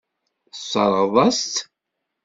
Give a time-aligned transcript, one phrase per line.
[0.51, 1.55] Tessṛeɣ-as-tt.